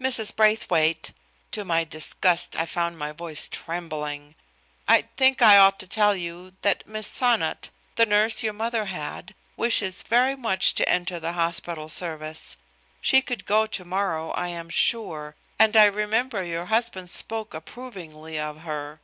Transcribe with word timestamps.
"Mrs. 0.00 0.34
Braithwaite" 0.34 1.12
to 1.50 1.62
my 1.62 1.84
disgust 1.84 2.56
I 2.56 2.64
found 2.64 2.96
my 2.98 3.12
voice 3.12 3.48
trembling 3.48 4.34
"I 4.88 5.02
think 5.18 5.42
I 5.42 5.58
ought 5.58 5.78
to 5.80 5.86
tell 5.86 6.16
you 6.16 6.54
that 6.62 6.86
Miss 6.86 7.06
Sonnot, 7.06 7.68
the 7.96 8.06
nurse 8.06 8.42
your 8.42 8.54
mother 8.54 8.86
had, 8.86 9.34
wishes 9.58 10.02
very 10.02 10.34
much 10.34 10.74
to 10.76 10.88
enter 10.88 11.20
the 11.20 11.32
hospital 11.34 11.90
service. 11.90 12.56
She 13.02 13.20
could 13.20 13.44
go 13.44 13.66
tomorrow, 13.66 14.30
I 14.30 14.48
am 14.48 14.70
sure. 14.70 15.36
And 15.58 15.76
I 15.76 15.84
remember 15.84 16.42
your 16.42 16.64
husband 16.72 17.10
spoke 17.10 17.52
approvingly 17.52 18.38
of 18.38 18.60
her." 18.62 19.02